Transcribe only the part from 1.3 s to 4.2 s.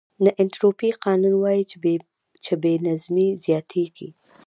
وایي چې بې نظمي زیاتېږي.